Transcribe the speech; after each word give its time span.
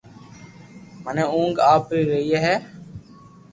منو 1.03 1.25
اونگ 1.35 1.55
آوي 1.73 1.99
رھئي 2.09 2.35
ھي 2.43 2.55